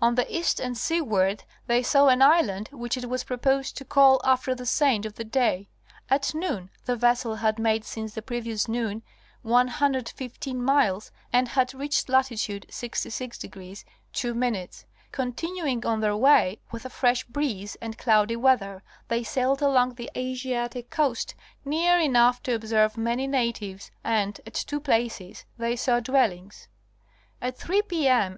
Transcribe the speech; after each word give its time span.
On 0.00 0.14
the 0.14 0.26
east 0.34 0.60
and 0.60 0.78
seaward 0.78 1.44
they 1.66 1.82
saw 1.82 2.08
an 2.08 2.22
island, 2.22 2.70
which 2.72 2.96
it 2.96 3.04
was 3.06 3.22
proposed 3.22 3.76
to 3.76 3.84
call 3.84 4.18
after 4.24 4.54
the 4.54 4.64
saint 4.64 5.04
of 5.04 5.16
the 5.16 5.24
day. 5.24 5.68
At 6.08 6.34
noon 6.34 6.70
the 6.86 6.96
vessel 6.96 7.34
had 7.34 7.58
made 7.58 7.84
since 7.84 8.14
the 8.14 8.22
previous 8.22 8.66
noon 8.66 9.02
115 9.42 10.64
miles 10.64 11.12
and 11.34 11.48
had 11.48 11.74
reached 11.74 12.06
lati 12.08 12.42
tude 12.42 12.66
66° 12.70 13.84
02'. 14.14 14.84
Continuing 15.12 15.84
on 15.84 16.00
their 16.00 16.16
way, 16.16 16.60
with 16.72 16.86
a 16.86 16.88
fresh 16.88 17.24
breeze 17.24 17.76
and 17.82 17.98
cloudy 17.98 18.36
weather, 18.36 18.82
they 19.08 19.22
sailed 19.22 19.60
along 19.60 19.96
the 19.96 20.10
Asiatic 20.16 20.88
coast 20.88 21.34
near 21.62 21.98
enough 21.98 22.42
to 22.44 22.54
observe 22.54 22.96
many 22.96 23.26
natives 23.26 23.90
and 24.02 24.40
at 24.46 24.54
two 24.54 24.80
places 24.80 25.44
they 25.58 25.76
saw 25.76 26.00
dwellings. 26.00 26.68
At 27.42 27.58
three 27.58 27.82
p. 27.82 28.08
m. 28.08 28.32